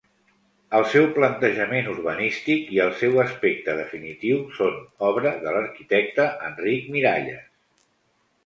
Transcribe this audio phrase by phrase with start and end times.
[0.77, 4.81] El seu plantejament urbanístic i el seu aspecte definitiu són
[5.11, 7.49] obra de l'arquitecte Enric Miralles.